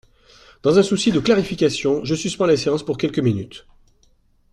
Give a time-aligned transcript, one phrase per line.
[0.63, 3.67] Dans un souci de clarification, je suspends la séance pour quelques minutes.